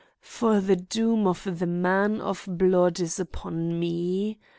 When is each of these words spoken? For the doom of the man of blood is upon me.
For 0.23 0.59
the 0.61 0.75
doom 0.75 1.27
of 1.27 1.59
the 1.59 1.67
man 1.67 2.21
of 2.21 2.45
blood 2.49 2.99
is 2.99 3.19
upon 3.19 3.79
me. 3.79 4.39